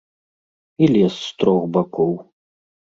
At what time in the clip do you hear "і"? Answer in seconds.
0.81-0.89